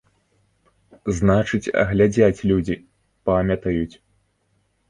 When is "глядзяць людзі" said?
1.91-2.75